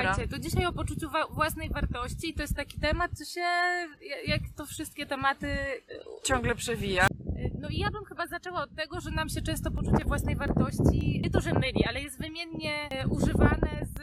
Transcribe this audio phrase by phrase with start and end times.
[0.00, 4.22] Słuchajcie, to dzisiaj o poczuciu własnej wartości i to jest taki temat, co się, ja-
[4.26, 5.80] jak to wszystkie tematy, y,
[6.24, 7.06] Ciągle przewija.
[7.06, 10.36] y, no i ja bym chyba zaczęła od tego, że nam się często poczucie własnej
[10.36, 13.98] wartości, nie to, że myli, ale jest wymiennie y, używane z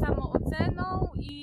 [0.00, 1.34] samooceną i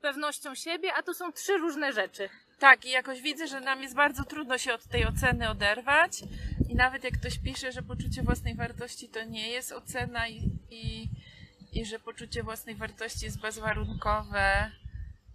[0.00, 2.28] pewnością siebie, a to są trzy różne rzeczy.
[2.58, 6.22] Tak, i jakoś widzę, że nam jest bardzo trudno się od tej oceny oderwać.
[6.68, 11.08] I nawet jak ktoś pisze, że poczucie własnej wartości to nie jest ocena i, i,
[11.72, 14.70] i że poczucie własnej wartości jest bezwarunkowe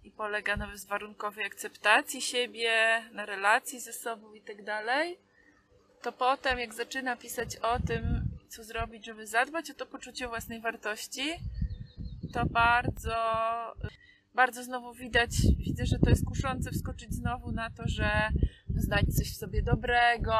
[0.04, 5.18] i polega na bezwarunkowej akceptacji siebie, na relacji ze sobą i tak dalej,
[6.02, 10.60] to potem jak zaczyna pisać o tym, co zrobić, żeby zadbać o to poczucie własnej
[10.60, 11.34] wartości,
[12.34, 13.14] to bardzo
[14.34, 18.28] bardzo znowu widać, widzę, że to jest kuszące wskoczyć znowu na to, że
[18.76, 20.34] znać coś w sobie dobrego,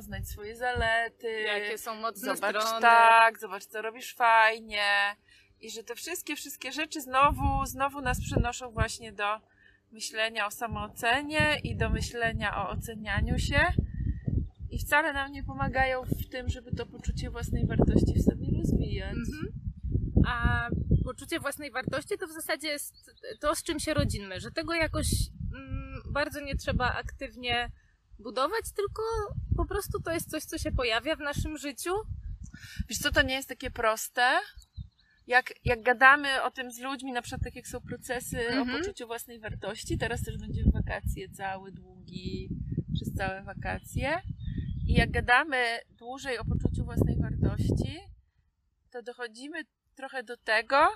[0.00, 2.80] znać swoje zalety, Jakie są mocne zobacz strony.
[2.80, 5.16] tak, zobacz co robisz fajnie
[5.60, 9.40] i że te wszystkie, wszystkie rzeczy znowu, znowu nas przenoszą właśnie do
[9.92, 13.60] myślenia o samoocenie i do myślenia o ocenianiu się
[14.70, 19.16] i wcale nam nie pomagają w tym, żeby to poczucie własnej wartości w sobie rozwijać.
[19.16, 19.52] Mhm.
[20.26, 20.68] A
[21.04, 22.94] poczucie własnej wartości to w zasadzie jest
[23.40, 25.06] to, z czym się rodzimy, że tego jakoś
[25.54, 27.70] mm, bardzo nie trzeba aktywnie
[28.18, 29.02] budować, tylko
[29.56, 31.90] po prostu to jest coś, co się pojawia w naszym życiu.
[32.88, 34.40] Wiesz co, to nie jest takie proste.
[35.28, 38.70] Jak, jak gadamy o tym z ludźmi, na przykład tak jak są procesy Mhm.
[38.70, 42.48] o poczuciu własnej wartości, teraz też będziemy wakacje cały, długi,
[42.94, 44.20] przez całe wakacje.
[44.86, 47.98] I jak gadamy dłużej o poczuciu własnej wartości,
[48.90, 49.58] to dochodzimy
[49.94, 50.88] trochę do tego,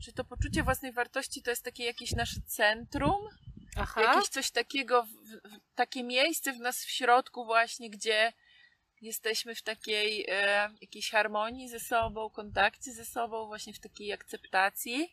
[0.00, 3.28] że to poczucie własnej wartości to jest takie jakieś nasze centrum,
[3.76, 4.02] Aha.
[4.02, 8.32] jakieś coś takiego, w, w, takie miejsce w nas w środku właśnie, gdzie
[9.02, 15.12] jesteśmy w takiej e, jakiejś harmonii ze sobą, kontakcie ze sobą, właśnie w takiej akceptacji.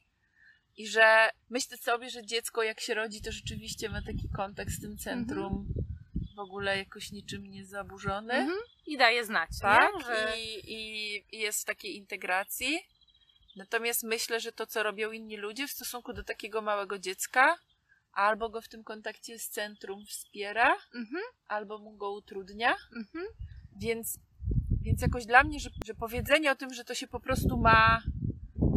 [0.77, 4.81] I że myślę sobie, że dziecko jak się rodzi, to rzeczywiście ma taki kontakt z
[4.81, 5.67] tym centrum
[6.35, 8.33] w ogóle jakoś niczym nie zaburzony.
[8.33, 8.59] Mhm.
[8.85, 9.93] I daje znać, Tak?
[9.99, 10.05] nie?
[10.05, 10.39] Że...
[10.39, 12.79] I, i, I jest w takiej integracji.
[13.55, 17.57] Natomiast myślę, że to, co robią inni ludzie w stosunku do takiego małego dziecka,
[18.13, 21.23] albo go w tym kontakcie z centrum wspiera, Mhm.
[21.47, 22.75] albo mu go utrudnia.
[22.95, 23.25] Mhm.
[23.75, 24.19] Więc,
[24.81, 28.01] więc jakoś dla mnie, że, że powiedzenie o tym, że to się po prostu ma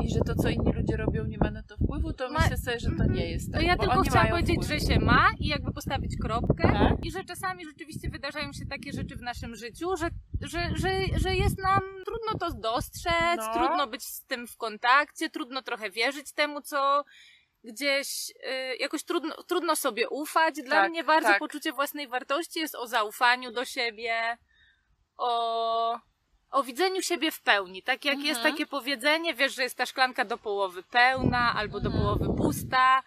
[0.04, 2.56] i że to, co inni ludzie robią, nie ma na to wpływu, to Ma- myślę
[2.56, 3.12] sobie, że to Mhm.
[3.12, 3.60] nie jest tak.
[3.60, 4.80] To ja tylko chciałam powiedzieć, wpływ.
[4.82, 7.04] że się ma i jakby postawić kropkę Tak?
[7.06, 10.08] i że czasami rzeczywiście wydarzają się takie rzeczy w naszym życiu, że,
[10.40, 13.52] że, że, że jest nam trudno to dostrzec, No.
[13.54, 17.04] trudno być z tym w kontakcie, trudno trochę wierzyć temu, co
[17.64, 20.54] gdzieś y, jakoś trudno, trudno sobie ufać.
[20.54, 21.38] Dla Tak, mnie bardzo tak.
[21.38, 24.38] poczucie własnej wartości jest o zaufaniu do siebie,
[25.18, 26.00] o,
[26.50, 27.82] o widzeniu siebie w pełni.
[27.82, 28.54] Tak jak jest Mhm.
[28.54, 32.04] takie powiedzenie, wiesz, że jest ta szklanka do połowy pełna albo do Mhm.
[32.04, 33.02] połowy pusta,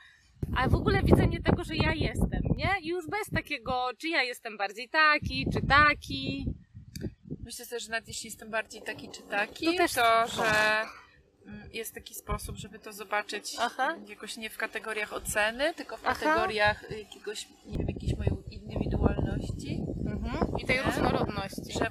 [0.58, 2.69] a w ogóle widzenie tego, że ja jestem, nie?
[2.81, 6.46] I już bez takiego, czy ja jestem bardziej taki, czy taki.
[7.46, 10.28] Myślę sobie, że nawet jeśli jestem bardziej taki czy taki, To to, też spoko.
[10.44, 10.81] że
[11.48, 13.96] mm, jest taki sposób, żeby to zobaczyć Aha.
[14.08, 16.14] jakoś nie w kategoriach oceny, tylko w Aha.
[16.14, 18.31] kategoriach jakiegoś, nie wiem, jakiejś mojej
[19.44, 20.84] indywidualności, I tej Nie?
[20.84, 21.74] różnorodności.
[21.74, 21.86] że,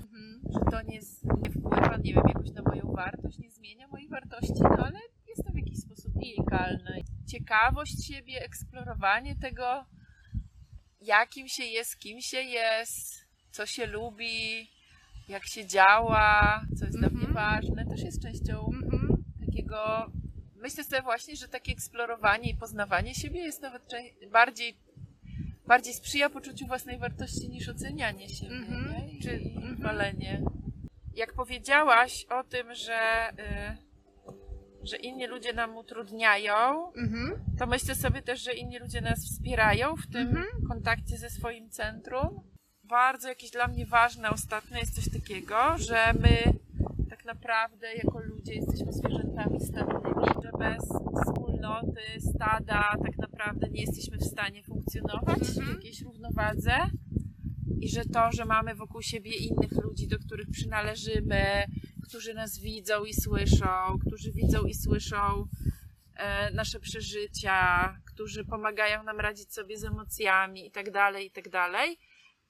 [0.53, 4.09] że to nie, z- nie wpływa, nie wiem, jakoś na moją wartość, nie zmienia mojej
[4.09, 6.91] wartości, no ale jestem w jakiś sposób unikalna.
[7.26, 9.84] Ciekawość siebie, eksplorowanie tego,
[11.00, 14.69] jakim się jest, kim się jest, co się lubi,
[15.28, 17.34] jak się działa, co jest dla mnie Mhm.
[17.34, 19.25] ważne, też jest częścią Mhm.
[19.47, 20.06] takiego.
[20.56, 23.82] Myślę sobie właśnie, że takie eksplorowanie i poznawanie siebie jest nawet
[24.32, 24.76] bardziej,
[25.68, 28.92] bardziej sprzyja poczuciu własnej wartości niż ocenianie siebie Mhm.
[28.92, 29.12] nie?
[29.12, 29.40] I, Czy-
[29.80, 30.42] chwalenie.
[31.14, 33.76] Jak powiedziałaś o tym, że, y,
[34.86, 37.40] że inni ludzie nam utrudniają, Mhm.
[37.58, 40.46] to myślę sobie też, że inni ludzie nas wspierają w tym Mhm.
[40.68, 42.40] kontakcie ze swoim centrum.
[42.84, 46.52] Bardzo jakieś dla mnie ważne ostatnio jest coś takiego, że my
[47.10, 50.82] tak naprawdę jako ludzie jesteśmy zwierzętami stadnymi, że bez
[51.24, 52.02] wspólnoty,
[52.34, 53.27] stada tak naprawdę
[53.70, 55.76] nie jesteśmy w stanie funkcjonować w Mhm.
[55.76, 56.76] jakiejś równowadze.
[57.81, 61.64] I że to, że mamy wokół siebie innych ludzi, do których przynależymy,
[62.08, 65.46] którzy nas widzą i słyszą, którzy widzą i słyszą
[66.17, 71.49] e, nasze przeżycia, którzy pomagają nam radzić sobie z emocjami i tak dalej, i tak
[71.49, 71.99] dalej,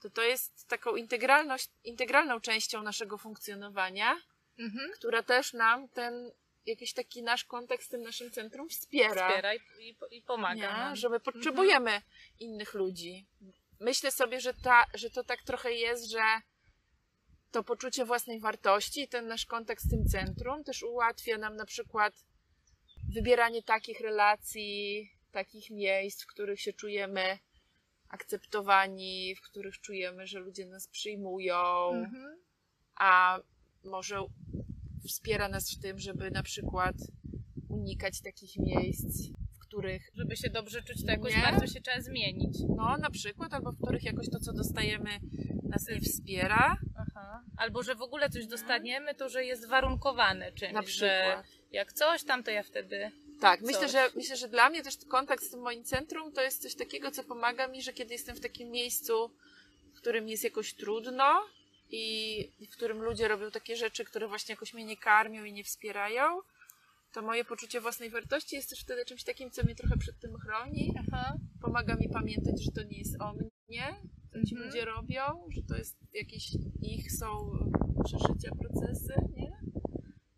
[0.00, 4.17] to to jest taką integralność, integralną częścią naszego funkcjonowania,
[4.58, 4.91] Mhm.
[4.94, 6.31] która też nam ten
[6.69, 9.29] jakiś taki nasz kontakt z tym naszym centrum wspiera.
[9.29, 10.79] Wspiera i, i, i pomaga Nie?
[10.79, 10.97] nam.
[10.97, 12.03] Że my potrzebujemy
[12.41, 13.26] innych ludzi.
[13.81, 16.23] Myślę sobie, że, ta, że to tak trochę jest, że
[17.50, 21.67] to poczucie własnej wartości i ten nasz kontakt z tym centrum też ułatwia nam na
[21.67, 22.15] przykład
[23.15, 27.38] wybieranie takich relacji, takich miejsc, w których się czujemy
[28.09, 32.38] akceptowani, w których czujemy, że ludzie nas przyjmują, Mhm.
[32.94, 33.41] a
[33.85, 34.26] może
[35.08, 36.94] wspiera nas w tym, żeby na przykład
[37.69, 41.43] unikać takich miejsc, w których, Żeby się dobrze czuć, to jakoś Nie?
[41.43, 42.58] bardzo się trzeba zmienić.
[42.76, 45.10] no na przykład, albo w których jakoś to, co dostajemy,
[45.62, 46.76] nas nie wspiera.
[46.99, 47.43] Aha.
[47.56, 48.50] Albo że w ogóle coś Mhm.
[48.60, 51.46] dostaniemy, to że jest warunkowane czymś, Na przykład.
[51.72, 53.10] jak coś tam, to ja wtedy...
[53.40, 53.66] Tak, Coś.
[53.66, 56.75] myślę że, myślę, że dla mnie też kontakt z tym moim centrum to jest coś
[56.75, 59.31] takiego, co pomaga mi, że kiedy jestem w takim miejscu,
[59.94, 61.25] w którym jest jakoś trudno
[61.90, 65.64] i w którym ludzie robią takie rzeczy, które właśnie jakoś mnie nie karmią i nie
[65.64, 66.40] wspierają,
[67.12, 70.38] to moje poczucie własnej wartości jest też wtedy czymś takim, co mnie trochę przed tym
[70.38, 70.94] chroni.
[70.99, 71.37] Aha.
[71.61, 73.94] Pomaga mi pamiętać, że to nie jest o mnie,
[74.32, 74.67] co ci Mhm.
[74.70, 76.50] ludzie robią, że to jest jakieś
[76.82, 77.26] ich są
[78.05, 79.52] przeżycia, procesy, nie?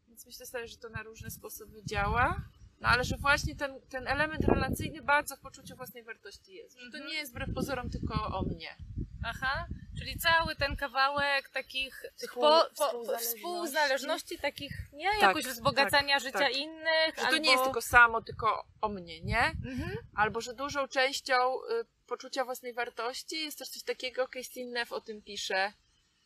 [0.09, 2.43] Więc myślę sobie, że to na różne sposoby działa.
[2.81, 6.77] No ale że właśnie ten, ten element relacyjny bardzo w poczuciu własnej wartości jest.
[6.79, 7.07] Że to Mhm.
[7.07, 8.77] nie jest wbrew pozorom tylko o mnie.
[9.25, 9.67] Aha.
[9.99, 14.39] Czyli cały ten kawałek takich tych po, po, po, współzależności.
[14.39, 15.11] takich, nie?
[15.11, 16.57] Tak, Jakoś wzbogacania tak, życia tak.
[16.57, 17.15] innych.
[17.17, 17.39] Że to albo...
[17.39, 19.53] nie jest tylko samo, tylko o mnie, nie?
[19.67, 19.97] Mhm.
[20.15, 25.01] Albo że dużą częścią y, poczucia własnej wartości jest też coś takiego, Christine Neff o
[25.01, 25.73] tym pisze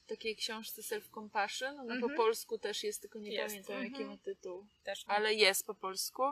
[0.05, 1.81] w takiej książce Self-Compassion.
[1.81, 2.17] Ona po Mhm.
[2.17, 4.09] polsku też jest, tylko nie Jest, pamiętam jaki mhm.
[4.09, 4.67] ma tytuł.
[4.85, 6.23] Też ale jest po polsku.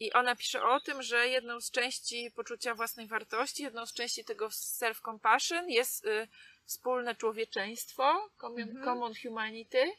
[0.00, 4.24] I ona pisze o tym, że jedną z części poczucia własnej wartości, jedną z części
[4.24, 6.28] tego self-compassion jest y,
[6.64, 8.84] wspólne człowieczeństwo, common, Mhm.
[8.84, 9.92] common humanity,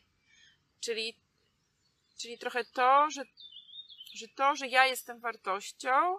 [0.79, 1.17] czyli,
[2.17, 3.23] czyli trochę to że,
[4.13, 6.17] że to, że ja jestem wartością,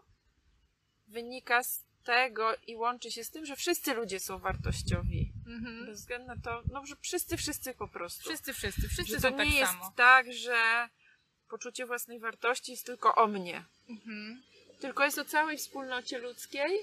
[1.06, 5.32] wynika z tego i łączy się z tym, że wszyscy ludzie są wartościowi.
[5.46, 5.86] Mhm.
[5.86, 9.30] Bez względu na to, no, że wszyscy, wszyscy po prostu Wszyscy, wszyscy, wszyscy że są
[9.30, 9.92] to tak nie jest samo.
[9.96, 10.88] tak, że
[11.54, 13.64] poczucie własnej wartości jest tylko o mnie.
[13.88, 14.42] Mhm.
[14.80, 16.80] Tylko jest o całej wspólnocie ludzkiej.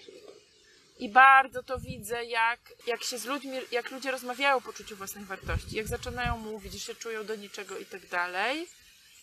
[1.00, 5.25] I bardzo to widzę, jak, jak się z ludźmi, jak ludzie rozmawiają o poczuciu własnej
[5.25, 8.68] wartości, jak zaczynają mówić, że się czują do niczego i tak dalej.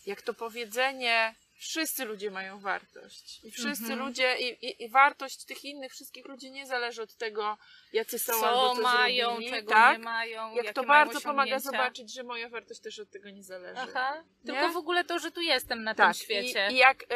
[0.05, 3.43] Jak to powiedzenie, wszyscy ludzie mają wartość.
[3.43, 3.99] I wszyscy Mhm.
[3.99, 7.57] ludzie, i, i, i wartość tych innych wszystkich ludzi nie zależy od tego,
[7.93, 9.97] jacy są albo Co co mają, zrobili, czego tak?
[9.97, 13.81] nie mają, Jak to bardzo pomaga zobaczyć, że moja wartość też od tego nie zależy.
[13.81, 14.23] Aha.
[14.43, 14.53] Nie?
[14.53, 16.15] Tylko w ogóle to, że tu jestem na tak.
[16.15, 16.67] tym świecie.
[16.71, 17.07] I, i, jak, y,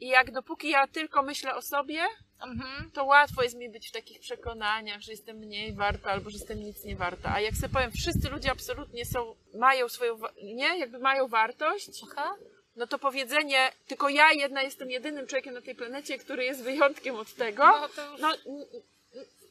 [0.00, 2.04] I jak dopóki ja tylko myślę o sobie,
[2.40, 2.90] Mhm.
[2.90, 6.60] to łatwo jest mi być w takich przekonaniach, że jestem mniej warta albo że jestem
[6.60, 7.32] nic nie warta.
[7.34, 12.34] A jak sobie powiem, wszyscy ludzie absolutnie są, mają swoją, nie, jakby mają wartość, Aha.
[12.76, 17.14] No to powiedzenie, tylko ja jedna jestem jedynym człowiekiem na tej planecie, który jest wyjątkiem
[17.16, 18.34] od tego, No to no,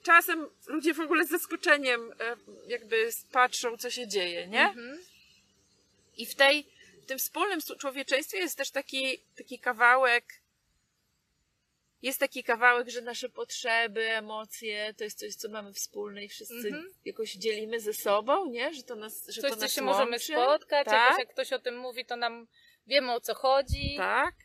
[0.04, 2.36] czasem ludzie w ogóle z zaskoczeniem e,
[2.68, 4.64] jakby patrzą, co się dzieje, nie?
[4.66, 5.00] Mhm.
[6.18, 6.66] I w tej,
[7.04, 10.26] w tym wspólnym człowieczeństwie jest też taki, taki kawałek,
[12.02, 16.54] jest taki kawałek, że nasze potrzeby, emocje, to jest coś, co mamy wspólne i wszyscy
[16.68, 16.94] Mhm.
[17.06, 18.74] jakoś dzielimy ze sobą, nie?
[18.74, 20.26] Że to nas, że Coś, to co nas się możemy łączy.
[20.34, 20.94] spotkać, tak?
[20.94, 22.48] jakoś jak ktoś o tym mówi, to nam
[22.88, 23.94] wiemy o co chodzi.
[23.98, 24.36] Tak.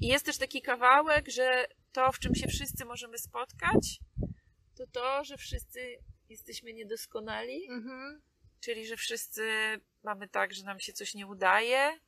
[0.00, 4.00] I jest też taki kawałek, że to, w czym się wszyscy możemy spotkać,
[4.76, 5.80] to to, że wszyscy
[6.28, 8.22] jesteśmy niedoskonali, Mhm.
[8.60, 9.42] czyli że wszyscy
[10.04, 11.98] mamy tak, że nam się coś nie udaje,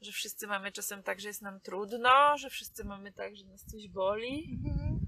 [0.00, 3.64] że wszyscy mamy czasem tak, że jest nam trudno, że wszyscy mamy tak, że nas
[3.64, 5.00] coś boli, Mhm.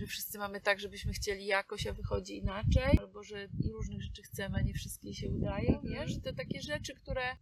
[0.00, 4.56] że wszyscy mamy tak, żebyśmy chcieli jakoś, a wychodzi inaczej, albo że różnych rzeczy chcemy,
[4.58, 5.90] a nie wszystkie się udają, nie?
[5.90, 6.08] Mhm.
[6.08, 7.36] Że to takie rzeczy, które,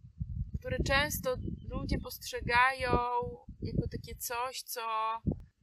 [0.61, 1.35] które często
[1.69, 2.91] ludzie postrzegają
[3.61, 4.81] jako takie coś, co...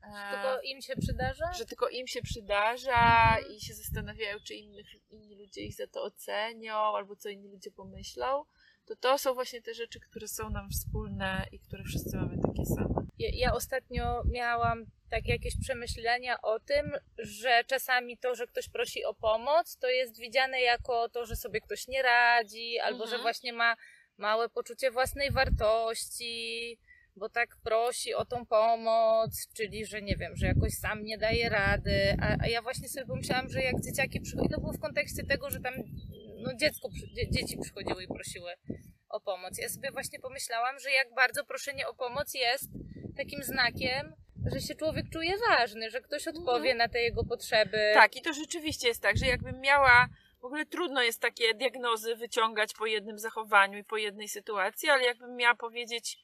[0.02, 1.52] e, Tylko im się przydarza?
[1.52, 6.02] że tylko im się przydarza i się zastanawiają, czy innych, inni ludzie ich za to
[6.02, 8.44] ocenią, albo co inni ludzie pomyślą,
[8.86, 12.66] to to są właśnie te rzeczy, które są nam wspólne i które wszyscy mamy takie
[12.66, 13.06] same.
[13.18, 19.04] Ja, ja ostatnio miałam takie jakieś przemyślenia o tym, że czasami to, że ktoś prosi
[19.04, 23.10] o pomoc, to jest widziane jako to, że sobie ktoś nie radzi, albo Mhm.
[23.10, 23.76] że właśnie ma
[24.18, 26.78] małe poczucie własnej wartości,
[27.16, 31.48] bo tak prosi o tą pomoc, czyli że nie wiem, że jakoś sam nie daje
[31.48, 32.16] rady.
[32.22, 35.50] A, a ja właśnie sobie pomyślałam, że jak dzieciaki przychodzą, to było w kontekście tego,
[35.50, 35.74] że tam
[36.38, 38.52] no dziecko, dzie, dzieci przychodziły i prosiły
[39.08, 39.58] o pomoc.
[39.58, 42.70] Ja sobie właśnie pomyślałam, że jak bardzo proszenie o pomoc jest
[43.16, 44.12] takim znakiem,
[44.52, 47.90] że się człowiek czuje ważny, że ktoś odpowie na te jego potrzeby.
[47.94, 50.08] Tak, i to rzeczywiście jest tak, że jakbym miała.
[50.48, 55.04] W ogóle trudno jest takie diagnozy wyciągać po jednym zachowaniu i po jednej sytuacji, ale
[55.04, 56.18] jakbym miała powiedzieć,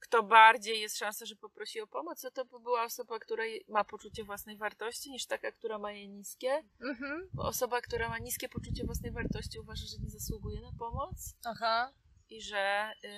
[0.00, 3.84] kto bardziej jest szansa, że poprosi o pomoc, to to by była osoba, która ma
[3.84, 6.62] poczucie własnej wartości, niż taka, która ma je niskie.
[6.80, 7.28] Mhm.
[7.32, 11.92] Bo osoba, która ma niskie poczucie własnej wartości, uważa, że nie zasługuje na pomoc Aha.
[12.30, 13.08] i że, y,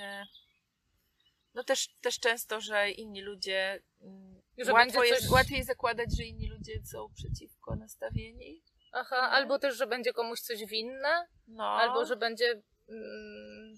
[1.54, 3.82] No też, też często, że inni ludzie.
[4.00, 8.62] mm, Że łatwo jest, coś- łatwiej zakładać, że inni ludzie są przeciwko nastawieni.
[8.92, 9.32] Aha, Mhm.
[9.34, 11.64] albo też, że będzie komuś coś winne, No.
[11.64, 12.62] albo że będzie.
[12.88, 13.74] Mm,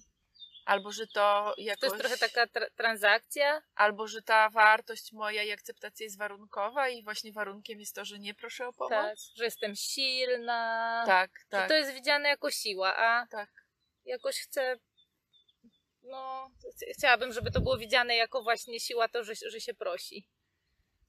[0.64, 1.80] albo że to jakoś.
[1.80, 3.62] to jest trochę taka tra- transakcja.
[3.75, 8.18] Albo że ta wartość moja i akceptacja jest warunkowa i właśnie warunkiem jest to, że
[8.18, 8.90] nie proszę o pomoc.
[8.90, 11.02] Tak, że jestem silna.
[11.06, 11.30] tak.
[11.40, 13.50] Że tak, to jest widziane jako siła, a tak.
[14.04, 14.76] jakoś chcę.
[16.02, 20.28] No, ch- chciałabym, żeby to było widziane jako właśnie siła to, że, że się prosi.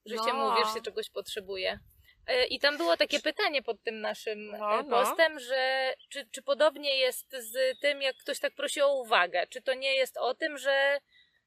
[0.06, 0.50] Że się No.
[0.50, 1.80] mówi, że się czegoś potrzebuje.
[2.28, 4.90] E, I tam było takie pytanie pod tym naszym No, e, no.
[4.90, 9.48] postem, że czy, czy podobnie jest z tym, jak ktoś tak prosi o uwagę?
[9.48, 11.00] Czy to nie jest o tym, że,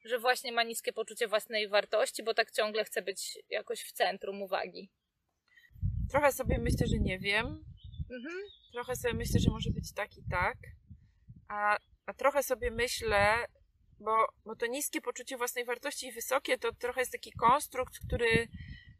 [0.05, 4.43] że właśnie ma niskie poczucie własnej wartości, bo tak ciągle chce być jakoś w centrum
[4.43, 4.91] uwagi?
[6.11, 7.65] Trochę sobie myślę, że nie wiem.
[8.11, 8.37] Mhm.
[8.73, 10.57] Trochę sobie myślę, że może być tak i tak.
[11.49, 13.47] A, a trochę sobie myślę,
[14.01, 18.49] bo, bo to niskie poczucie własnej wartości i wysokie to trochę jest taki konstrukt, który,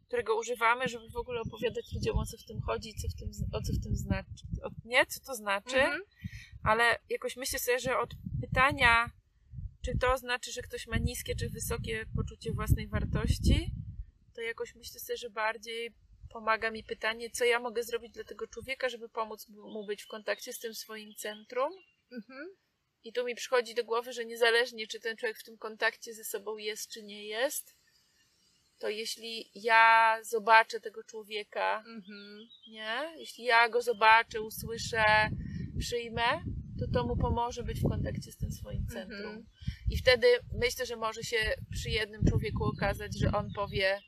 [0.09, 3.29] którego używamy, żeby w ogóle opowiadać ludziom o co w tym chodzi, co w tym,
[3.53, 4.45] o co w tym znaczy.
[4.63, 6.01] O, nie, co to znaczy, Mhm.
[6.63, 8.09] ale jakoś myślę sobie, że od
[8.41, 9.11] pytania,
[9.85, 13.71] czy to znaczy, że ktoś ma niskie czy wysokie poczucie własnej wartości,
[14.35, 15.93] to jakoś myślę sobie, że bardziej
[16.29, 20.07] pomaga mi pytanie, co ja mogę zrobić dla tego człowieka, żeby pomóc mu być w
[20.07, 21.73] kontakcie z tym swoim centrum.
[22.11, 22.49] Mhm.
[23.03, 26.23] I tu mi przychodzi do głowy, że niezależnie czy ten człowiek w tym kontakcie ze
[26.23, 27.75] sobą jest, czy nie jest,
[28.79, 32.39] to jeśli ja zobaczę tego człowieka, Mhm.
[32.67, 33.13] nie?
[33.17, 35.29] Jeśli ja go zobaczę, usłyszę,
[35.79, 36.43] przyjmę,
[36.79, 39.19] to to mu pomoże być w kontakcie z tym swoim centrum.
[39.21, 39.45] Mhm.
[39.91, 41.37] I wtedy myślę, że może się
[41.71, 44.01] przy jednym człowieku okazać, że on powie,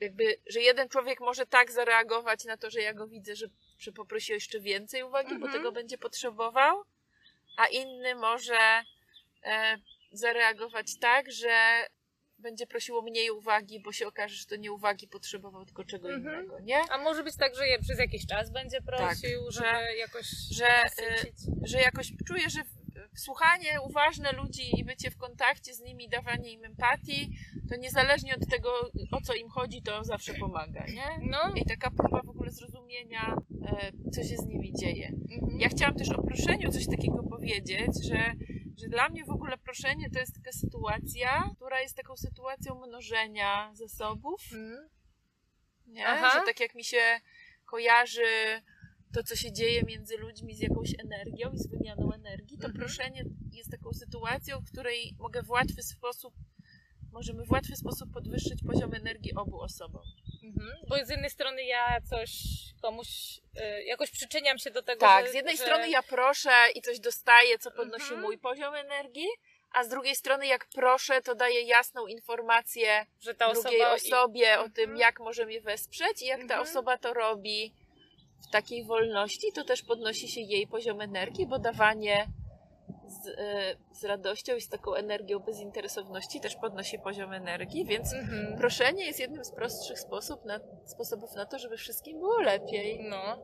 [0.00, 3.46] jakby, że jeden człowiek może tak zareagować na to, że ja go widzę, że,
[3.78, 5.52] że poprosi o jeszcze więcej uwagi, bo Mhm.
[5.52, 6.82] tego będzie potrzebował,
[7.56, 8.82] a inny może
[9.44, 9.76] e,
[10.12, 11.86] zareagować tak, że
[12.40, 16.34] będzie prosiło mniej uwagi, bo się okaże, że to nie uwagi potrzebował, tylko czego Mhm.
[16.36, 16.78] innego, nie?
[16.90, 20.68] A może być tak, że je przez jakiś czas będzie prosił, Tak, że- jakoś że,
[21.64, 22.60] że jakoś czuję, że
[23.16, 27.30] słuchanie uważne ludzi i bycie w kontakcie z nimi, dawanie im empatii,
[27.70, 31.28] to niezależnie od tego, o co im chodzi, to zawsze pomaga, nie?
[31.30, 31.52] No.
[31.56, 35.12] I taka próba w ogóle zrozumienia, e, co się z nimi dzieje.
[35.30, 35.60] Mhm.
[35.60, 38.32] Ja chciałam też o proszeniu coś takiego powiedzieć, że,
[38.80, 43.70] że dla mnie w ogóle proszenie to jest taka sytuacja, która jest taką sytuacją mnożenia
[43.74, 44.88] zasobów, Mhm.
[45.86, 46.06] nie?
[46.08, 46.30] Aha.
[46.40, 47.20] Że tak jak mi się
[47.64, 48.62] kojarzy
[49.14, 52.74] to, co się dzieje między ludźmi z jakąś energią i z wymianą energii, to Mhm.
[52.84, 56.34] proszenie jest taką sytuacją, w której mogę w łatwy sposób,
[57.12, 60.02] możemy w łatwy sposób podwyższyć poziom energii obu osobom.
[60.42, 60.76] Mhm.
[60.88, 62.30] Bo z jednej strony ja coś
[62.82, 63.08] komuś
[63.60, 65.62] y, jakoś przyczyniam się do tego, Tak, że, z jednej że...
[65.62, 68.20] strony ja proszę i coś dostaję, co podnosi Mhm.
[68.22, 69.28] mój poziom energii,
[69.72, 74.48] a z drugiej strony jak proszę, to daję jasną informację że ta drugiej osoba osobie
[74.50, 74.72] o Mhm.
[74.72, 76.62] tym, jak może mnie wesprzeć i jak ta Mhm.
[76.62, 77.74] osoba to robi
[78.48, 82.26] w takiej wolności, to też podnosi się jej poziom energii, bo dawanie
[83.10, 83.32] z, y,
[83.92, 88.58] z radością i z taką energią bezinteresowności też podnosi poziom energii, więc Mhm.
[88.58, 93.00] proszenie jest jednym z prostszych sposób na, sposobów na to, żeby wszystkim było lepiej.
[93.10, 93.38] No,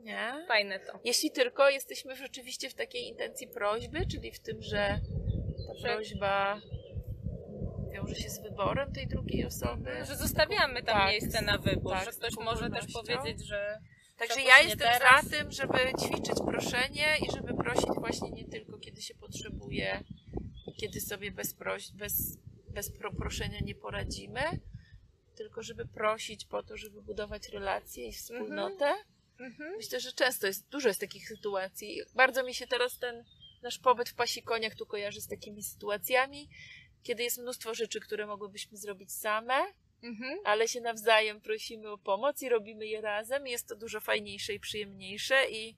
[0.00, 0.44] Nie?
[0.48, 0.98] fajne to.
[1.04, 5.00] Jeśli tylko jesteśmy rzeczywiście w takiej intencji prośby, czyli w tym, że
[5.68, 6.60] ta Że- prośba
[7.92, 9.90] wiąże się z wyborem tej drugiej osoby.
[10.04, 13.78] Że zostawiamy tam Tak, miejsce na wybór, tak, że ktoś może też powiedzieć, że
[14.18, 15.24] Także ja jestem teraz.
[15.24, 20.04] za tym, żeby ćwiczyć proszenie i żeby prosić właśnie nie tylko kiedy się potrzebuje
[20.76, 24.40] kiedy sobie bez, proś, bez, bez pro, proszenia nie poradzimy,
[25.36, 28.94] tylko żeby prosić po to, żeby budować relacje i wspólnotę.
[29.38, 29.76] mhm.
[29.76, 32.00] Myślę, że często jest, dużo jest takich sytuacji.
[32.14, 33.24] Bardzo mi się teraz ten
[33.62, 36.48] nasz pobyt w Pasikoniach tu kojarzy z takimi sytuacjami,
[37.02, 39.54] kiedy jest mnóstwo rzeczy, które mogłybyśmy zrobić same,
[40.02, 40.38] Mhm.
[40.44, 43.46] ale się nawzajem prosimy o pomoc i robimy je razem.
[43.46, 45.76] Jest to dużo fajniejsze i przyjemniejsze i,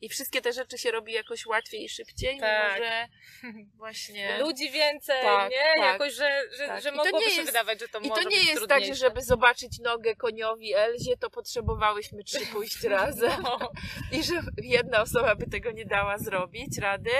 [0.00, 2.74] i wszystkie te rzeczy się robi jakoś łatwiej i szybciej, Tak.
[2.74, 3.08] mimo że
[3.82, 4.38] właśnie...
[4.40, 5.56] Ludzi więcej, Tak, nie?
[5.82, 5.92] tak.
[5.92, 6.82] Jakoś, że, że, Tak.
[6.82, 8.84] że I mogłoby się jest- wydawać, że to I może to nie być jest tak,
[8.84, 13.42] że żeby zobaczyć nogę koniowi Elzie, to potrzebowałyśmy trzy pójść razem.
[13.42, 13.58] No.
[14.12, 17.10] i że jedna osoba by tego nie dała zrobić rady,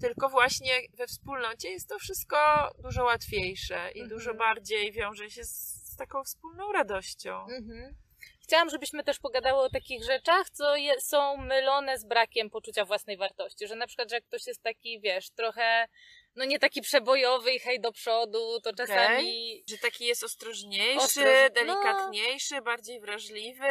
[0.00, 2.36] tylko właśnie we wspólnocie jest to wszystko
[2.78, 4.08] dużo łatwiejsze i Mhm.
[4.08, 5.50] dużo bardziej wiąże się z,
[5.92, 7.40] z taką wspólną radością.
[7.40, 7.96] Mhm.
[8.42, 13.16] Chciałam, żebyśmy też pogadały o takich rzeczach, co je, są mylone z brakiem poczucia własnej
[13.16, 13.66] wartości.
[13.66, 15.88] Że na przykład, że jak ktoś jest taki, wiesz, trochę,
[16.36, 21.52] no nie taki przebojowy i hej do przodu, to czasami Że taki jest ostrożniejszy, Ostroż-
[21.52, 23.66] delikatniejszy, bardziej wrażliwy.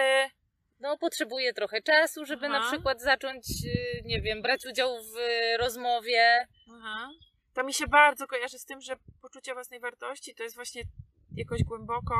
[0.79, 2.59] No, potrzebuje trochę czasu, żeby Aha.
[2.59, 6.47] na przykład zacząć, y, nie wiem, brać udział w y, rozmowie.
[6.71, 7.09] Aha.
[7.53, 10.83] to mi się bardzo kojarzy z tym, że poczucie własnej wartości to jest właśnie
[11.35, 12.15] jakoś głęboko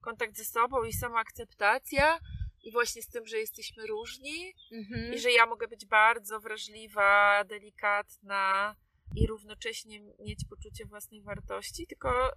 [0.00, 2.18] kontakt ze sobą i samoakceptacja
[2.62, 5.14] i właśnie z tym, że jesteśmy różni Mhm.
[5.14, 8.76] i że ja mogę być bardzo wrażliwa, delikatna
[9.16, 12.32] i równocześnie mieć poczucie własnej wartości, tylko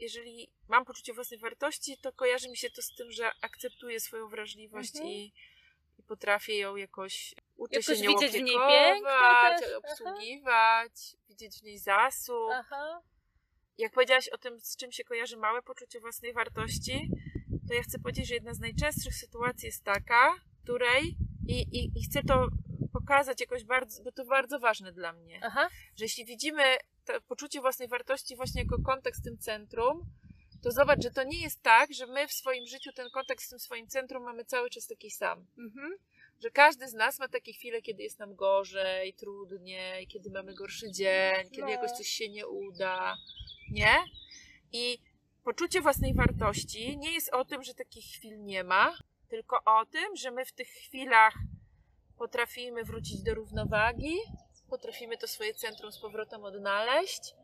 [0.00, 4.28] jeżeli mam poczucie własnej wartości, to kojarzy mi się to z tym, że akceptuję swoją
[4.28, 5.14] wrażliwość Mhm.
[5.14, 5.32] i,
[5.98, 9.76] i potrafię ją jakoś uczę Jakoś się nią widzieć w niej piękno też, aha.
[9.78, 10.92] obsługiwać,
[11.28, 12.50] widzieć w niej zasób.
[12.52, 13.02] Aha.
[13.78, 17.10] Jak powiedziałaś o tym, z czym się kojarzy małe poczucie własnej wartości,
[17.68, 21.16] to ja chcę powiedzieć, że jedna z najczęstszych sytuacji jest taka, której
[21.48, 22.48] i, i, i chcę to
[22.92, 25.68] pokazać jakoś bardzo, bo to bardzo ważne dla mnie, Aha.
[25.96, 26.62] że jeśli widzimy
[27.12, 30.06] to poczucie własnej wartości właśnie jako kontekst z tym centrum,
[30.62, 33.50] to zobacz, że to nie jest tak, że my w swoim życiu ten kontekst z
[33.50, 35.46] tym swoim centrum mamy cały czas taki sam.
[35.58, 35.92] Mhm.
[36.42, 40.90] Że każdy z nas ma takie chwile, kiedy jest nam gorzej, trudniej, kiedy mamy gorszy
[40.92, 41.68] dzień, kiedy No.
[41.68, 43.16] jakoś coś się nie uda,
[43.70, 43.94] nie?
[44.72, 44.98] I
[45.44, 48.94] poczucie własnej wartości nie jest o tym, że takich chwil nie ma,
[49.28, 51.34] tylko o tym, że my w tych chwilach
[52.18, 54.16] potrafimy wrócić do równowagi,
[54.70, 57.34] potrafimy to swoje centrum z powrotem odnaleźć,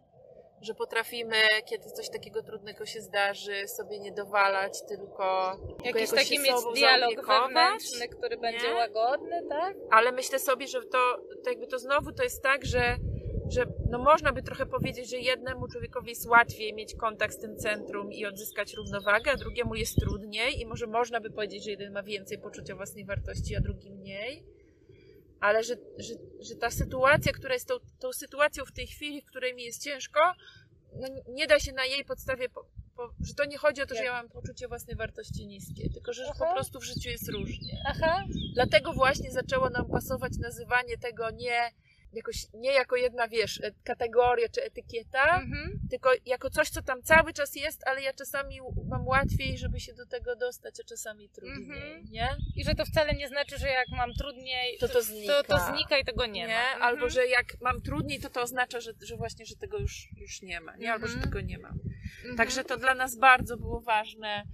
[0.60, 6.54] że potrafimy, kiedy coś takiego trudnego się zdarzy, sobie nie dowalać, tylko, Jakiś taki mieć
[6.74, 9.76] dialog wewnętrzny, który będzie łagodny, tak?
[9.90, 12.96] Ale myślę sobie, że to, to jakby to znowu to jest tak, że,
[13.48, 17.56] że no można by trochę powiedzieć, że jednemu człowiekowi jest łatwiej mieć kontakt z tym
[17.56, 21.92] centrum i odzyskać równowagę, a drugiemu jest trudniej i może można by powiedzieć, że jeden
[21.92, 24.55] ma więcej poczucia własnej wartości, a drugi mniej.
[25.40, 29.26] Ale że, że, że ta sytuacja, która jest tą, tą sytuacją w tej chwili, w
[29.26, 30.20] której mi jest ciężko,
[31.00, 32.66] no nie da się na jej podstawie, po,
[32.96, 36.12] po, że to nie chodzi o to, że ja mam poczucie własnej wartości niskie, tylko
[36.12, 36.46] że Aha.
[36.46, 37.82] po prostu w życiu jest różnie.
[37.86, 38.24] Aha.
[38.54, 41.70] Dlatego właśnie zaczęło nam pasować nazywanie tego nie
[42.16, 45.80] jakoś nie jako jedna, wiesz, e- kategoria czy etykieta, Mhm.
[45.90, 48.58] tylko jako coś, co tam cały czas jest, ale ja czasami
[48.88, 51.60] mam łatwiej, żeby się do tego dostać, a czasami trudniej,
[51.92, 52.04] Mhm.
[52.10, 52.28] nie?
[52.56, 55.42] I że to wcale nie znaczy, że jak mam trudniej, To to znika.
[55.42, 56.52] to, to znika i tego nie, ma.
[56.62, 56.82] Mhm.
[56.82, 60.42] Albo, że jak mam trudniej, to to oznacza, że, że właśnie, że tego już, już
[60.42, 60.92] nie ma, nie?
[60.92, 61.68] Albo, że tego nie ma.
[61.68, 62.36] Mhm.
[62.36, 64.44] Także to dla nas bardzo było ważne.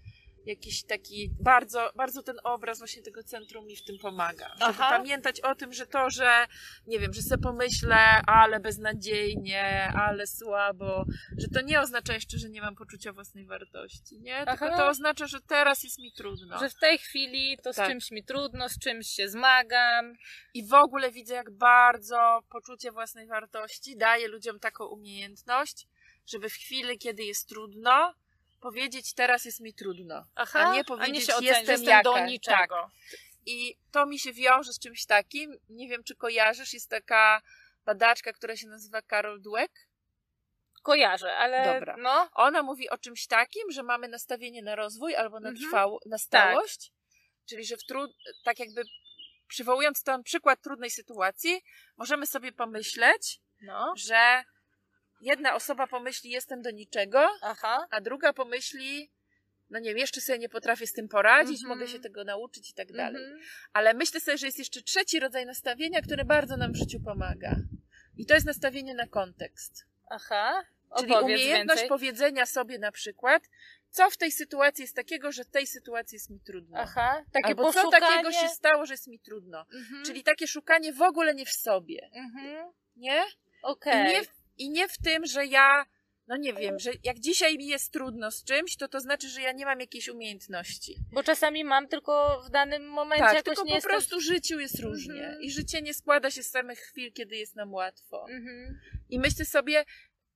[0.46, 4.56] Jakiś taki bardzo, bardzo ten obraz właśnie tego centrum mi w tym pomaga.
[4.78, 6.46] Pamiętać o tym, że to, że
[6.86, 11.04] nie wiem, że sobie pomyślę, ale beznadziejnie, ale słabo,
[11.38, 14.46] że to nie oznacza jeszcze, że nie mam poczucia własnej wartości, nie?
[14.46, 14.76] Tylko Aha.
[14.76, 16.58] to oznacza, że teraz jest mi trudno.
[16.58, 17.88] Że w tej chwili to z Tak.
[17.88, 20.14] czymś mi trudno, z czymś się zmagam.
[20.54, 25.86] I w ogóle widzę, jak bardzo poczucie własnej wartości daje ludziom taką umiejętność,
[26.26, 28.14] żeby w chwili, kiedy jest trudno,
[28.62, 30.24] powiedzieć, teraz jest mi trudno.
[30.34, 32.02] Aha, A nie powiedzieć, się ocenić, jestem że jestem jaka.
[32.02, 32.28] do Tak.
[32.28, 32.90] niczego.
[33.46, 35.56] I to mi się wiąże z czymś takim.
[35.68, 37.42] Nie wiem, czy kojarzysz, jest taka
[37.84, 39.72] badaczka, która się nazywa Carol Dweck.
[40.82, 41.96] Kojarzę, ale Dobra.
[41.98, 45.66] no, Ona mówi o czymś takim, że mamy nastawienie na rozwój albo na, Mhm.
[45.66, 46.92] trwało, na stałość.
[47.48, 48.10] Czyli, że w trud,
[48.44, 48.82] tak jakby
[49.48, 51.62] przywołując ten przykład trudnej sytuacji,
[51.96, 54.44] możemy sobie pomyśleć, no, że
[55.22, 59.10] jedna osoba pomyśli, jestem do niczego, aha, a druga pomyśli,
[59.70, 61.78] no nie wiem, jeszcze sobie nie potrafię z tym poradzić, Mhm.
[61.78, 63.22] mogę się tego nauczyć i tak dalej.
[63.24, 63.40] mhm.
[63.72, 67.56] Ale myślę sobie, że jest jeszcze trzeci rodzaj nastawienia, który bardzo nam w życiu pomaga.
[68.16, 69.86] I to jest nastawienie na kontekst.
[70.10, 70.64] aha,
[70.98, 71.88] Czyli umiejętność więcej.
[71.88, 73.42] powiedzenia sobie na przykład,
[73.90, 76.78] co w tej sytuacji jest takiego, że w tej sytuacji jest mi trudno.
[76.80, 77.90] Aha, takie Albo poszukanie.
[77.92, 79.66] co takiego się stało, że jest mi trudno.
[79.74, 80.04] Mhm.
[80.04, 82.10] Czyli takie szukanie w ogóle nie w sobie.
[82.14, 82.72] Mhm.
[82.96, 83.22] Nie?
[83.62, 84.08] Okej.
[84.14, 85.86] Nie w, I nie w tym, że ja,
[86.26, 89.40] no nie wiem, że jak dzisiaj mi jest trudno z czymś, to to znaczy, że
[89.40, 90.94] ja nie mam jakiejś umiejętności.
[91.12, 93.90] Bo czasami mam tylko w danym momencie Tak, jakoś tylko nie po jestem...
[93.90, 95.24] prostu życiu jest różnie.
[95.24, 95.42] Mhm.
[95.42, 98.26] I życie nie składa się z samych chwil, kiedy jest nam łatwo.
[98.30, 98.80] Mhm.
[99.10, 99.84] I myślę sobie,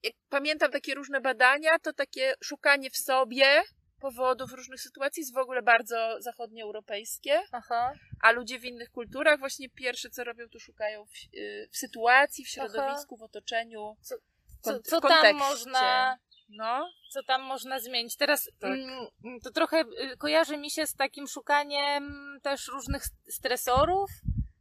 [0.02, 3.62] jak pamiętam takie różne badania, to takie szukanie w sobie
[4.06, 7.92] powodów różnych sytuacji jest w ogóle bardzo zachodnioeuropejskie, Aha,
[8.22, 12.44] a ludzie w innych kulturach właśnie pierwsze co robią, to szukają w, y, w sytuacji,
[12.44, 13.96] w środowisku, w otoczeniu.
[14.00, 14.14] Co-
[14.60, 16.18] co, co tam można...
[16.48, 18.16] No, Co tam można zmienić?
[18.16, 18.70] Teraz Tak.
[18.70, 24.10] mm, to trochę y, kojarzy mi się z takim szukaniem też różnych stresorów,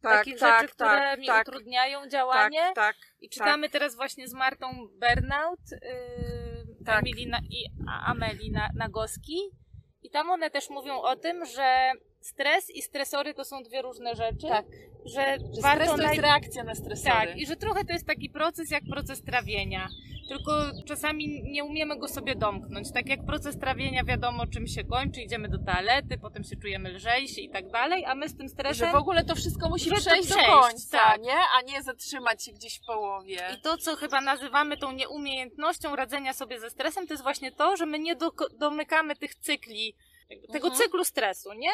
[0.01, 2.59] takich rzeczy, które mi utrudniają działanie.
[2.59, 2.95] tak, tak.
[3.19, 6.44] I czytamy teraz właśnie z Martą Bernaut yy,
[6.85, 7.01] Tak.
[7.01, 7.65] Emilii na, i
[8.05, 9.37] Amelii na, Nagoski.
[10.03, 14.15] I tam one też mówią o tym, że stres i stresory to są dwie różne
[14.15, 14.47] rzeczy.
[14.47, 14.65] Tak.
[15.05, 17.09] Że, Że stres to naj- jest reakcja na stresory.
[17.27, 19.87] Tak, i że trochę to jest taki proces jak proces trawienia.
[20.27, 20.51] Tylko
[20.85, 22.91] czasami nie umiemy go sobie domknąć.
[22.91, 27.45] Tak jak proces trawienia wiadomo czym się kończy, idziemy do toalety, potem się czujemy lżejsi
[27.45, 28.91] i tak dalej, a my z tym Że stresem...
[28.91, 31.21] w ogóle to wszystko musi Że przejść, przejść, do końca, tak.
[31.21, 31.37] nie?
[31.57, 33.47] A nie zatrzymać się gdzieś w połowie.
[33.57, 37.77] I to, co chyba nazywamy tą nieumiejętnością radzenia sobie ze stresem, to jest właśnie to,
[37.77, 39.95] że my nie do, domykamy tych cykli,
[40.51, 40.75] tego Mhm.
[40.75, 41.71] cyklu stresu, nie?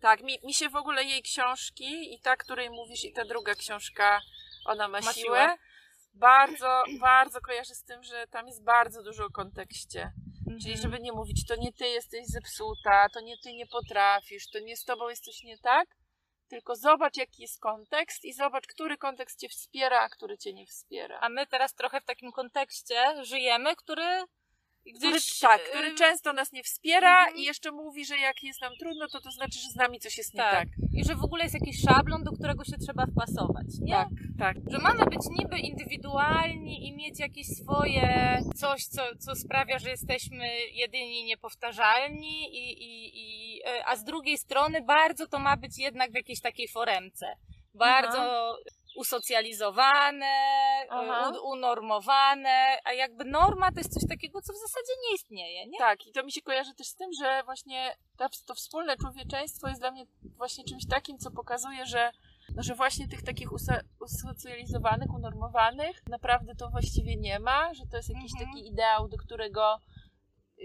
[0.00, 3.54] Tak, mi, mi się w ogóle jej książki i ta, której mówisz, i ta druga
[3.54, 4.20] książka,
[4.64, 5.56] ona ma, Ma siłę, siłę.
[6.14, 10.12] Bardzo, bardzo kojarzy z tym, że tam jest bardzo dużo o kontekście.
[10.62, 10.80] Czyli Mhm.
[10.82, 14.76] żeby nie mówić, to nie ty jesteś zepsuta, to nie ty nie potrafisz, to nie
[14.76, 15.88] z tobą jest coś nie tak,
[16.48, 20.66] tylko zobacz jaki jest kontekst i zobacz, który kontekst cię wspiera, a który cię nie
[20.66, 21.18] wspiera.
[21.20, 24.24] A my teraz trochę w takim kontekście żyjemy, który
[24.96, 25.38] Który, gdzieś...
[25.38, 27.36] tak, y, który często nas nie wspiera Mhm.
[27.36, 30.18] i jeszcze mówi, że jak jest nam trudno, to to znaczy, że z nami coś
[30.18, 30.68] jest nie Tak.
[30.94, 33.92] I że w ogóle jest jakiś szablon, do którego się trzeba wpasować, nie?
[33.92, 34.56] Tak, tak.
[34.70, 40.46] Że mamy być niby indywidualni i mieć jakieś swoje coś, co, co sprawia, że jesteśmy
[40.72, 46.12] jedyni niepowtarzalni, i, i, i, e, a z drugiej strony bardzo to ma być jednak
[46.12, 47.26] w jakiejś takiej foremce.
[47.74, 48.56] Bardzo
[48.96, 50.32] usocjalizowane,
[50.90, 51.32] Aha.
[51.42, 55.78] u, unormowane, a jakby norma to jest coś takiego, co w zasadzie nie istnieje, nie?
[55.78, 57.96] Tak, i to mi się kojarzy też z tym, że właśnie
[58.46, 60.04] to wspólne człowieczeństwo jest dla mnie
[60.36, 62.12] właśnie czymś takim, co pokazuje, że,
[62.56, 63.48] no, że właśnie tych takich
[64.00, 68.50] usocjalizowanych, unormowanych naprawdę to właściwie nie ma, że to jest jakiś Mhm.
[68.50, 69.78] taki ideał, do którego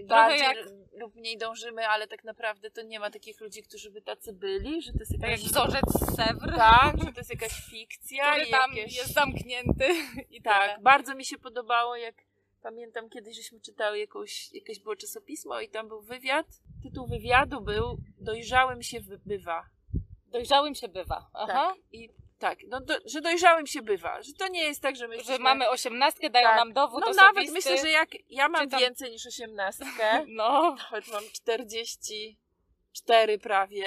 [0.06, 4.02] bardziej jak- lub mniej dążymy, ale tak naprawdę to nie ma takich ludzi, którzy by
[4.02, 5.44] tacy byli, że to jest Tak jak jakaś...
[5.46, 8.96] wzorzec z Sewr, Tak, że to jest jakaś fikcja który i tam jakieś...
[8.96, 9.88] jest zamknięty.
[10.30, 10.82] I Tak, tyle.
[10.82, 12.14] bardzo mi się podobało, jak
[12.62, 16.46] pamiętam kiedyś, żeśmy czytały jakąś, jakieś było czasopismo i tam był wywiad.
[16.82, 19.62] Tytuł wywiadu był Dojrzałym się bywa.
[20.26, 21.30] Dojrzałym się bywa.
[21.34, 21.52] Aha.
[21.52, 21.76] Tak.
[21.92, 24.22] I tak, no do, że dojrzałym się bywa.
[24.22, 26.56] Że to nie jest tak, że my Że jesteśmy- mamy osiemnastkę, dają Tak.
[26.56, 27.24] nam dowód No osobisty.
[27.34, 33.38] nawet myślę, że jak ja mam Czy tam- więcej niż osiemnastkę, No, choć mam 44
[33.38, 33.86] prawie.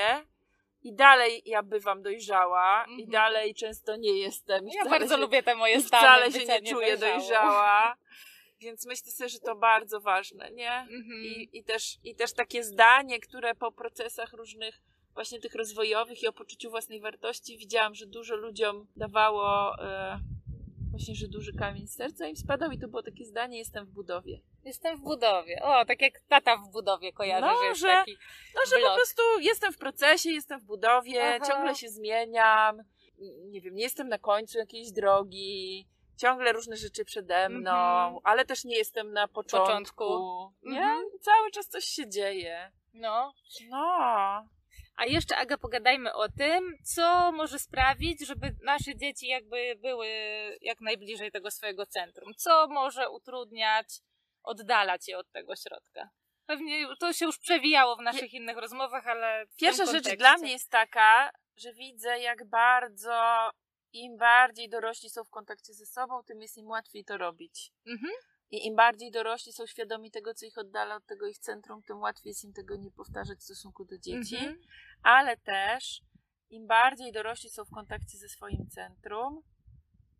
[0.83, 3.09] I dalej ja bywam dojrzała i Mhm.
[3.09, 4.67] dalej często nie jestem.
[4.67, 6.01] Ja bardzo się- lubię te moje stany.
[6.03, 7.19] wcale się nie czuję niedojrzałą.
[7.19, 7.95] dojrzała.
[8.61, 10.71] Więc myślę sobie, że to bardzo ważne, nie?
[10.73, 11.23] Mhm.
[11.23, 14.81] I, i, też, I też takie zdanie, które po procesach różnych
[15.13, 20.19] właśnie tych rozwojowych i o poczuciu własnej wartości widziałam, że dużo ludziom dawało e,
[20.91, 23.89] właśnie, że duży kamień z serca im spadał i to było takie zdanie, jestem w
[23.91, 24.41] budowie.
[24.65, 25.59] Jestem w budowie.
[25.63, 28.17] O, tak jak tata w budowie kojarzę, No, że jest że- taki
[28.55, 28.95] No, że po Blok.
[28.95, 31.45] prostu jestem w procesie, jestem w budowie, Aha.
[31.47, 32.77] ciągle się zmieniam,
[33.45, 38.19] nie wiem, nie jestem na końcu jakiejś drogi, ciągle różne rzeczy przede mną, Mhm.
[38.23, 40.51] ale też nie jestem na początku, Początku.
[40.63, 40.77] nie?
[40.81, 41.03] Mhm.
[41.21, 42.71] Cały czas coś się dzieje.
[42.93, 43.33] No.
[43.69, 44.47] No.
[45.01, 50.07] A jeszcze, Aga, pogadajmy o tym, co może sprawić, żeby nasze dzieci jakby były
[50.61, 52.33] jak najbliżej tego swojego centrum.
[52.33, 53.87] Co może utrudniać,
[54.43, 56.09] oddalać je od tego środka.
[56.45, 59.45] Pewnie to się już przewijało w naszych innych rozmowach, ale.
[59.57, 63.49] Pierwsza rzecz dla mnie jest taka, że widzę, jak bardzo
[63.93, 67.71] im bardziej dorośli są w kontakcie ze sobą, tym jest im łatwiej to robić.
[67.87, 68.11] Mhm.
[68.51, 71.99] I im bardziej dorośli są świadomi tego, co ich oddala od tego ich centrum, tym
[71.99, 74.35] łatwiej jest im tego nie powtarzać w stosunku do dzieci.
[74.35, 74.61] Mhm.
[75.03, 76.01] Ale też
[76.49, 79.41] im bardziej dorośli są w kontakcie ze swoim centrum,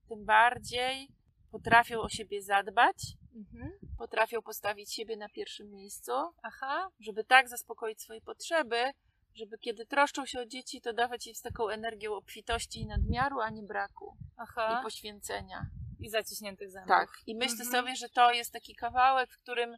[0.09, 1.07] tym bardziej
[1.51, 2.95] potrafią o siebie zadbać,
[3.35, 3.71] Mhm.
[3.97, 6.11] potrafią postawić siebie na pierwszym miejscu,
[6.43, 6.89] Aha.
[6.99, 8.91] żeby tak zaspokoić swoje potrzeby,
[9.35, 13.39] żeby kiedy troszczą się o dzieci, to dawać je z taką energią obfitości i nadmiaru,
[13.39, 14.77] a nie braku Aha.
[14.79, 15.65] i poświęcenia.
[15.99, 16.89] I zaciśniętych zębów.
[16.89, 17.09] Tak.
[17.27, 17.71] I myślę Mhm.
[17.71, 19.75] sobie, że to jest taki kawałek, w którym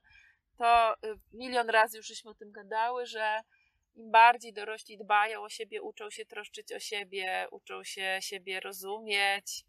[0.57, 0.97] to y,
[1.33, 3.39] milion razy już żeśmy o tym gadały, że
[3.95, 9.63] im bardziej dorośli dbają o siebie, uczą się troszczyć o siebie, uczą się siebie rozumieć,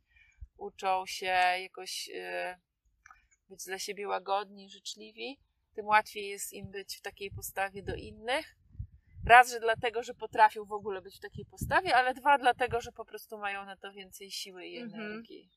[0.57, 1.27] uczą się
[1.63, 2.57] jakoś y,
[3.49, 5.39] być dla siebie łagodni, życzliwi,
[5.75, 8.57] tym łatwiej jest im być w takiej postawie do innych.
[9.27, 12.93] Raz, że dlatego, że potrafią w ogóle być w takiej postawie, ale dwa, dlatego, że
[12.93, 15.03] po prostu mają na to więcej siły i Mhm.
[15.03, 15.51] energii.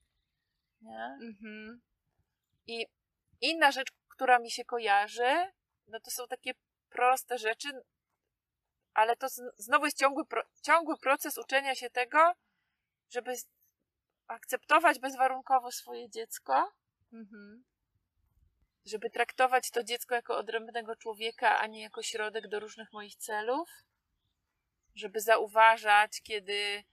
[0.82, 1.18] Nie?
[1.22, 1.82] Mhm.
[2.68, 2.86] I
[3.42, 5.36] inna rzecz, która mi się kojarzy,
[5.88, 6.52] no to są takie
[6.90, 7.70] proste rzeczy,
[8.98, 10.24] ale to znowu jest ciągły,
[10.62, 12.34] ciągły proces uczenia się tego,
[13.10, 13.34] żeby
[14.28, 16.72] akceptować bezwarunkowo swoje dziecko,
[17.14, 17.64] Mhm.
[18.86, 23.70] żeby traktować to dziecko jako odrębnego człowieka, a nie jako środek do różnych moich celów,
[24.96, 26.84] żeby zauważać, kiedy,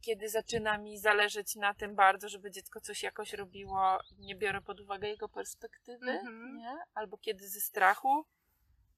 [0.00, 4.80] kiedy zaczyna mi zależeć na tym bardzo, żeby dziecko coś jakoś robiło, nie biorę pod
[4.80, 6.56] uwagę jego perspektywy, Mhm.
[6.56, 6.76] nie?
[6.94, 8.26] albo kiedy ze strachu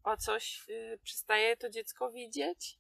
[0.05, 2.79] o coś y, przestaje to dziecko widzieć.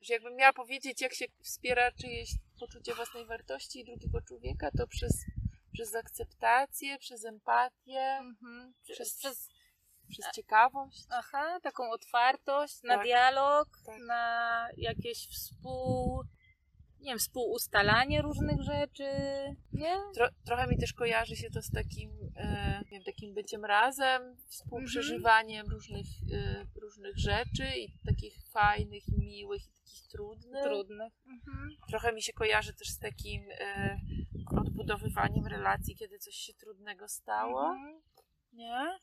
[0.00, 2.30] Że jakbym miała powiedzieć, jak się wspiera czyjeś
[2.60, 5.24] poczucie własnej wartości i drugiego człowieka, to przez
[5.72, 8.74] przez akceptację, przez empatię, Mhm.
[8.84, 9.48] Przez- Przez,
[10.08, 11.04] przez ciekawość.
[11.10, 13.04] aha, taką otwartość na Tak.
[13.06, 13.98] dialog, Tak.
[14.06, 16.22] na jakieś współ,
[17.00, 19.04] nie wiem, współustalanie różnych rzeczy,
[19.72, 19.96] nie?
[20.14, 24.36] Tro, trochę mi też kojarzy się to z takim, e, nie wiem, takim byciem razem,
[24.48, 30.64] współprzeżywaniem różnych, e, różnych rzeczy i takich fajnych, miłych i takich trudnych.
[30.64, 31.12] Trudnych.
[31.26, 31.70] Mhm.
[31.88, 33.96] Trochę mi się kojarzy też z takim e,
[34.56, 37.70] odbudowywaniem relacji, kiedy coś się trudnego stało.
[37.70, 38.00] Mhm.
[38.52, 38.98] Nie?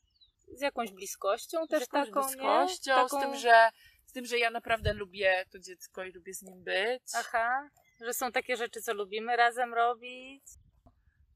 [0.53, 3.07] Z jakąś bliskością Z też jakąś taką, bliskością, nie?
[3.07, 3.21] z Taką...
[3.21, 3.69] tym, że
[4.05, 7.03] z tym, że ja naprawdę lubię to dziecko i lubię z nim być.
[7.15, 7.69] Aha,
[8.01, 10.43] że są takie rzeczy, co lubimy razem robić.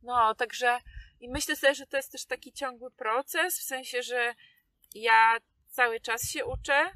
[0.04, 0.80] No, także
[1.19, 4.34] i myślę sobie, że to jest też taki ciągły proces, w sensie, że
[4.95, 6.91] ja cały czas się uczę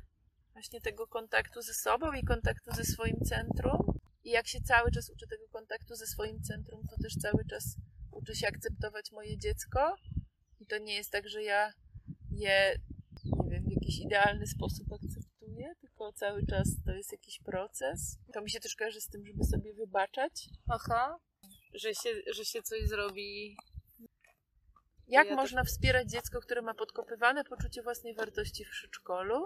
[0.53, 3.99] właśnie tego kontaktu ze sobą i kontaktu ze swoim centrum.
[4.23, 7.77] I jak się cały czas uczę tego kontaktu ze swoim centrum, to też cały czas
[8.11, 9.95] uczę się akceptować moje dziecko.
[10.59, 11.73] I to nie jest tak, że ja
[12.31, 12.79] je,
[13.25, 15.14] nie wiem, w jakiś idealny sposób akceptuję,
[15.95, 18.17] tylko cały czas to jest jakiś proces.
[18.33, 20.49] To mi się też kojarzy z tym, żeby sobie wybaczać.
[20.69, 21.19] Aha.
[21.73, 23.57] Że się, że się coś zrobi.
[25.07, 29.43] Jak Ja można wspierać dziecko, które ma podkopywane poczucie własnej wartości w przedszkolu?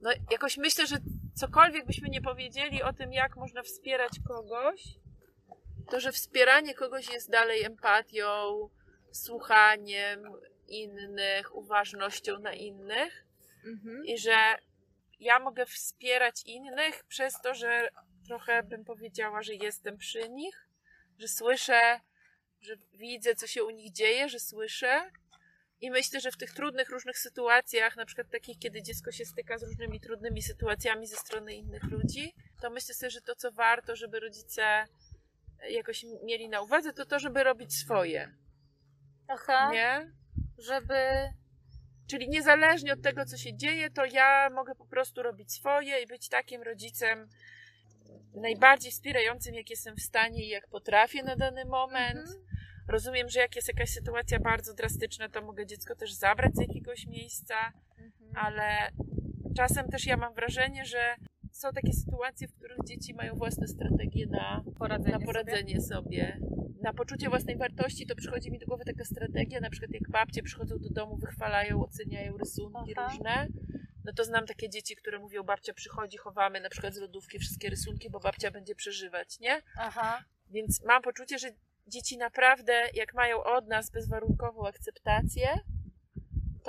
[0.00, 0.96] No, jakoś myślę, że
[1.34, 4.82] cokolwiek byśmy nie powiedzieli o tym, jak można wspierać kogoś,
[5.90, 8.68] to że wspieranie kogoś jest dalej empatią,
[9.12, 10.20] słuchaniem
[10.68, 13.30] innych, uważnością na innych
[13.64, 14.04] Mhm.
[14.06, 14.56] i że
[15.20, 17.88] ja mogę wspierać innych przez to, że
[18.26, 20.68] trochę bym powiedziała, że jestem przy nich,
[21.18, 22.00] że słyszę,
[22.60, 25.10] że widzę, co się u nich dzieje, że słyszę.
[25.80, 29.58] I myślę, że w tych trudnych różnych sytuacjach, na przykład takich, kiedy dziecko się styka
[29.58, 33.96] z różnymi trudnymi sytuacjami ze strony innych ludzi, to myślę sobie, że to, co warto,
[33.96, 34.84] żeby rodzice
[35.70, 38.34] jakoś mieli na uwadze, to to, żeby robić swoje.
[39.28, 39.70] Aha.
[39.72, 40.12] Nie?
[40.58, 41.30] Żeby.
[42.10, 46.06] Czyli niezależnie od tego, co się dzieje, to ja mogę po prostu robić swoje i
[46.06, 47.28] być takim rodzicem
[48.34, 52.18] najbardziej wspierającym, jak jestem w stanie i jak potrafię na dany moment.
[52.18, 52.44] Mhm.
[52.88, 57.06] Rozumiem, że jak jest jakaś sytuacja bardzo drastyczna, to mogę dziecko też zabrać z jakiegoś
[57.06, 57.54] miejsca,
[57.98, 58.46] Mhm.
[58.46, 58.90] ale
[59.56, 61.14] czasem też ja mam wrażenie, że
[61.52, 66.38] są takie sytuacje, w których dzieci mają własne strategie na, Poradzenie na poradzenie sobie.
[66.82, 70.42] Na poczucie własnej wartości to przychodzi mi do głowy taka strategia, na przykład jak babcie
[70.42, 73.08] przychodzą do domu, wychwalają, oceniają rysunki Aha.
[73.08, 73.48] różne.
[74.04, 77.70] No to znam takie dzieci, które mówią, babcia przychodzi, chowamy na przykład z lodówki wszystkie
[77.70, 79.62] rysunki, bo babcia będzie przeżywać, nie?
[79.76, 80.24] Aha.
[80.50, 81.48] Więc mam poczucie, że
[81.86, 85.48] dzieci naprawdę, jak mają od nas bezwarunkową akceptację,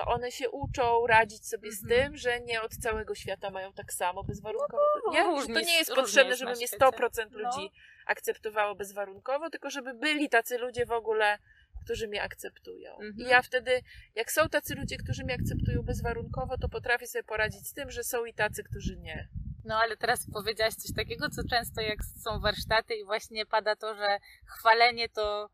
[0.01, 2.01] to one się uczą radzić sobie z Mhm.
[2.03, 4.83] tym, że nie od całego świata mają tak samo bezwarunkowo.
[5.05, 5.19] No, nie?
[5.19, 6.75] Że różni- to nie jest różnie potrzebne, jest żeby mnie świecie.
[6.85, 7.39] 100% No.
[7.39, 7.71] ludzi
[8.05, 11.37] akceptowało bezwarunkowo, tylko żeby byli tacy ludzie w ogóle,
[11.85, 12.91] którzy mnie akceptują.
[12.93, 13.13] Mhm.
[13.17, 13.81] I ja wtedy,
[14.15, 18.03] jak są tacy ludzie, którzy mnie akceptują bezwarunkowo, to potrafię sobie poradzić z tym, że
[18.03, 19.27] są i tacy, którzy nie.
[19.65, 23.95] No ale teraz powiedziałaś coś takiego, co często jak są warsztaty i właśnie pada to,
[23.95, 25.49] że chwalenie to,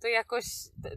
[0.00, 0.44] to jakoś,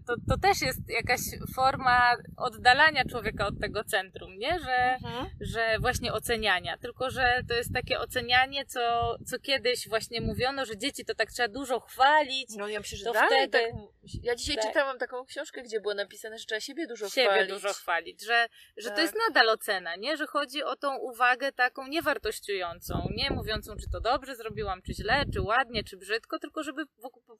[0.08, 1.20] to, to też jest jakaś
[1.56, 4.60] forma oddalania człowieka od tego centrum, nie?
[4.60, 4.98] Że,
[5.42, 6.78] że właśnie oceniania.
[6.78, 11.32] Tylko, że to jest takie ocenianie, co, co kiedyś właśnie mówiono, że dzieci to tak
[11.32, 13.84] trzeba dużo chwalić, No ja myślę, że To dalej wtedy- tak,
[14.24, 14.66] Ja dzisiaj tak.
[14.68, 17.50] czytałam taką książkę, gdzie było napisane, że trzeba siebie dużo siebie chwalić.
[17.50, 18.96] dużo chwalić, że, że Tak.
[18.96, 20.18] to jest nadal ocena, nie?
[20.18, 25.24] Że chodzi o tą uwagę taką niewartościującą, nie mówiącą, czy to dobrze zrobiłam, czy źle,
[25.34, 26.84] czy ładnie, czy brzydko, tylko żeby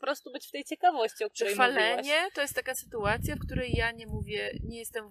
[0.02, 1.74] prostu być w tej ciekawości, o której mówiłaś.
[1.76, 5.06] chwalenie to jest taka sytuacja, w której ja nie mówię, nie jestem,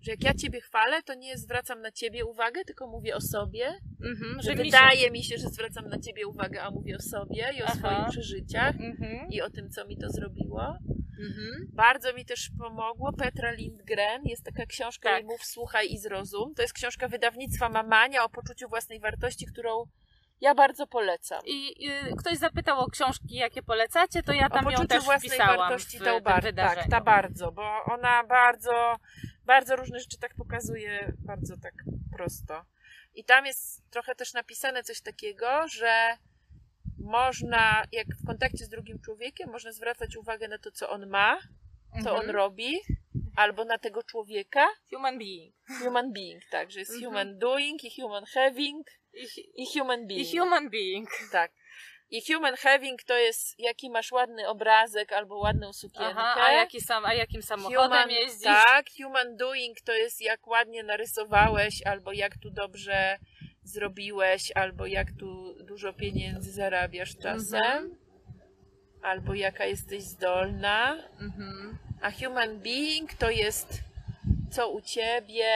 [0.00, 3.66] że jak ja ciebie chwalę, to nie zwracam na ciebie uwagę, tylko mówię o sobie.
[4.04, 4.64] Mhm, Że że mi się...
[4.64, 7.74] wydaje mi się, że zwracam na ciebie uwagę, a mówię o sobie i o Aha.
[7.78, 10.62] swoich przeżyciach Mhm, i o tym, co mi to zrobiło.
[11.28, 11.66] mhm.
[11.72, 14.22] Bardzo mi też pomogło Petra Lindgren.
[14.24, 15.24] Jest taka książka Tak.
[15.24, 16.54] Mów, słuchaj i zrozum.
[16.54, 19.84] To jest książka wydawnictwa Mamania o poczuciu własnej wartości, którą
[20.42, 21.40] ja bardzo polecam.
[21.46, 25.04] I y, ktoś zapytał o książki, jakie polecacie, to ja o tam ją poczuciu też
[25.04, 28.96] własnej wpisałam wartości w ta tym tak, ta bardzo, bo ona bardzo,
[29.44, 31.74] bardzo różne rzeczy tak pokazuje, bardzo tak
[32.16, 32.64] prosto.
[33.14, 36.16] I tam jest trochę też napisane coś takiego, że
[36.98, 41.38] można, jak w kontakcie z drugim człowiekiem, można zwracać uwagę na to, co on ma,
[42.04, 42.30] co on Mhm.
[42.30, 42.80] robi,
[43.36, 44.68] albo na tego człowieka.
[44.94, 45.54] Human being.
[45.82, 47.10] Human being, tak, że jest Mhm.
[47.10, 50.20] human doing i human having I, i human being.
[50.34, 51.08] I human being.
[51.32, 51.52] Tak.
[52.10, 56.14] I human having to jest jaki masz ładny obrazek albo ładną sukienkę.
[56.16, 58.42] Aha, a, jaki sam, a jakim samochodem Human, jeździsz?
[58.42, 63.18] Tak, human doing to jest jak ładnie narysowałeś, albo jak tu dobrze
[63.64, 67.60] zrobiłeś, albo jak tu dużo pieniędzy zarabiasz czasem.
[67.62, 67.96] Mhm.
[69.02, 70.96] albo jaka jesteś zdolna.
[71.20, 71.78] Mhm.
[72.02, 73.80] A human being to jest
[74.50, 75.52] co u ciebie,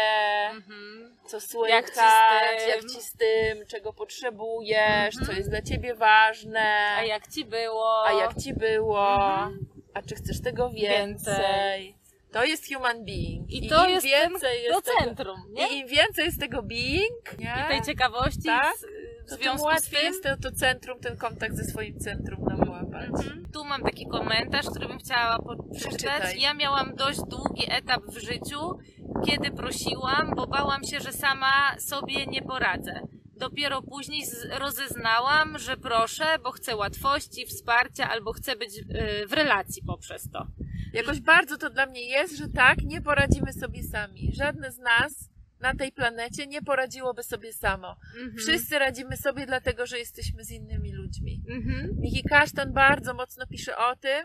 [0.50, 1.16] Mhm.
[1.26, 5.26] co Jak ci słychać, jak ci z tym, czego potrzebujesz, Mhm.
[5.26, 8.06] co jest dla ciebie ważne, A jak ci było?
[8.06, 9.66] a jak ci było, Mhm.
[9.94, 10.96] a czy chcesz tego więcej.
[10.96, 11.96] Więcej.
[12.32, 13.50] To jest human being.
[13.50, 15.68] I to im jest więcej Do jest tego, centrum, nie?
[15.74, 17.54] I im więcej jest tego being, nie?
[17.66, 18.76] I tej ciekawości Tak?
[18.76, 18.80] w,
[19.26, 20.00] w to związku z tym.
[20.04, 22.65] jest to, to centrum, ten kontakt ze swoim centrum nam
[23.04, 23.46] Mhm.
[23.52, 25.98] Tu mam taki komentarz, który bym chciała po- przeczytać.
[25.98, 26.40] Przeczytaj.
[26.40, 28.78] Ja miałam dość długi etap w życiu,
[29.26, 33.00] kiedy prosiłam, bo bałam się, że sama sobie nie poradzę.
[33.36, 34.22] Dopiero później
[34.58, 40.46] rozeznałam, że proszę, bo chcę łatwości, wsparcia albo chcę być y, w relacji poprzez to.
[40.92, 44.30] Jakoś bardzo to dla mnie jest, że tak, nie poradzimy sobie sami.
[44.34, 45.30] Żadne z nas
[45.60, 47.96] na tej planecie nie poradziłoby sobie samo.
[48.16, 48.36] Mhm.
[48.36, 51.42] Wszyscy radzimy sobie dlatego, że jesteśmy z innymi ludźmi.
[51.48, 51.96] Mhm.
[52.00, 54.24] Miki Kasztan bardzo mocno pisze o tym,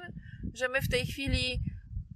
[0.54, 1.60] że my w tej chwili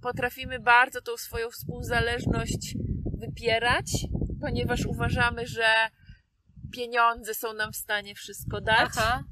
[0.02, 2.76] potrafimy bardzo tą swoją współzależność
[3.18, 4.06] wypierać,
[4.40, 5.66] ponieważ uważamy, że
[6.72, 9.24] pieniądze są nam w stanie wszystko dać Aha.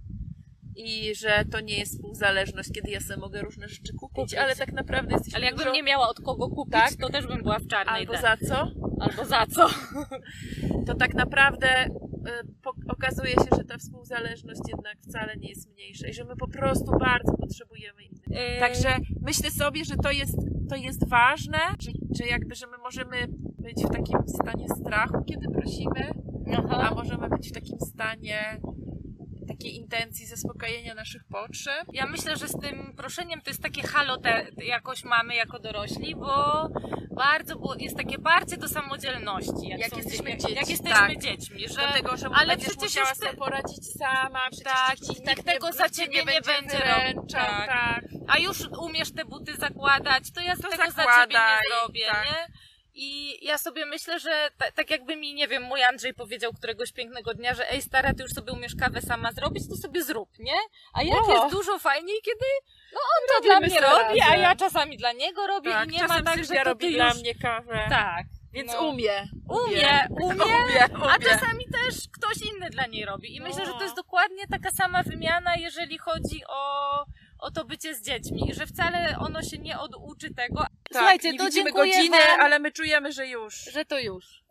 [0.76, 4.34] I że to nie jest współzależność, kiedy ja sobie mogę różne rzeczy kupić, Kupić.
[4.34, 5.74] ale tak naprawdę jesteśmy Ale jakbym dużo...
[5.74, 6.94] nie miała od kogo kupić, Tak.
[7.00, 8.70] to też bym była w czarnej Albo za co?
[9.00, 9.68] Albo za co?
[10.86, 11.90] To tak naprawdę y,
[12.88, 16.98] okazuje się, że ta współzależność jednak wcale nie jest mniejsza i że my po prostu
[16.98, 18.22] bardzo potrzebujemy innych.
[18.54, 18.88] Yy, Także
[19.22, 20.36] myślę sobie, że to jest,
[20.70, 23.16] to jest ważne, że, że jakby, że my możemy
[23.58, 26.10] być w takim stanie strachu, kiedy prosimy,
[26.70, 26.94] a Aha.
[26.94, 28.60] możemy być w takim stanie
[29.64, 31.84] takiej intencji zaspokojenia naszych potrzeb.
[31.92, 36.14] Ja myślę, że z tym proszeniem to jest takie halo te, jakoś mamy jako dorośli,
[36.16, 36.68] bo
[37.10, 39.68] bardzo było, jest takie parcie do samodzielności.
[39.68, 41.18] Jak, Jak są jesteśmy dziećmi, jak jesteśmy tak.
[41.22, 45.66] dziećmi, że Dlatego, że ale przecież musiała sobie poradzić sama, przecież Tak, ci nikt tego
[45.66, 47.66] nie, za ciebie nie będzie będzie wyręczał, tak.
[47.66, 48.04] tak.
[48.28, 52.06] a już umiesz te buty zakładać, to ja To tego za ciebie zakładaj, nie zrobię,
[52.10, 52.26] tak.
[52.26, 52.63] nie?
[52.96, 56.92] I ja sobie myślę, że ta, tak jakby mi, nie wiem, mój Andrzej powiedział któregoś
[56.92, 60.38] pięknego dnia, że ej stara, ty już sobie umiesz kawę sama zrobić, to sobie zrób,
[60.38, 60.56] nie?
[60.92, 61.34] A jak No.
[61.34, 62.44] jest dużo fajniej, kiedy
[62.92, 64.40] no on to Robimy dla mnie robi, a razem.
[64.40, 65.88] ja czasami dla niego robię tak.
[65.88, 67.18] i nie ma tak, że robi ty dla już...
[67.18, 67.86] mnie kawę.
[67.88, 68.26] Tak.
[68.52, 68.88] Więc no.
[68.88, 69.28] umie.
[69.48, 71.26] Umie, umie, umie, a umie.
[71.30, 73.36] czasami też ktoś inny dla niej robi.
[73.36, 73.66] I myślę, No.
[73.66, 77.04] że to jest dokładnie taka sama wymiana, jeżeli chodzi o,
[77.38, 78.50] o to bycie z dziećmi.
[78.50, 80.66] I że wcale ono się nie oduczy tego.
[80.94, 83.54] Tak, Słuchajcie, nie to widzimy godziny, ale my czujemy, że już.
[83.54, 84.42] że to już.